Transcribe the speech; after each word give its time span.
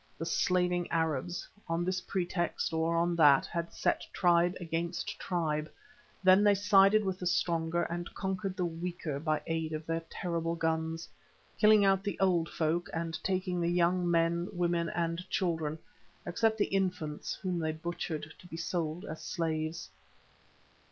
The 0.17 0.25
slaving 0.25 0.89
Arabs, 0.89 1.47
on 1.67 1.85
this 1.85 2.01
pretext 2.01 2.73
or 2.73 2.97
on 2.97 3.15
that, 3.17 3.45
had 3.45 3.71
set 3.71 4.03
tribe 4.11 4.55
against 4.59 5.19
tribe. 5.19 5.71
Then 6.23 6.43
they 6.43 6.55
sided 6.55 7.05
with 7.05 7.19
the 7.19 7.27
stronger 7.27 7.83
and 7.83 8.11
conquered 8.15 8.57
the 8.57 8.65
weaker 8.65 9.19
by 9.19 9.43
aid 9.45 9.73
of 9.73 9.85
their 9.85 10.01
terrible 10.09 10.55
guns, 10.55 11.07
killing 11.59 11.85
out 11.85 12.03
the 12.03 12.19
old 12.19 12.49
folk 12.49 12.89
and 12.91 13.23
taking 13.23 13.61
the 13.61 13.69
young 13.69 14.09
men, 14.09 14.49
women 14.51 14.89
and 14.89 15.23
children 15.29 15.77
(except 16.25 16.57
the 16.57 16.65
infants 16.73 17.35
whom 17.35 17.59
they 17.59 17.71
butchered) 17.71 18.33
to 18.39 18.47
be 18.47 18.57
sold 18.57 19.05
as 19.05 19.21
slaves. 19.23 19.87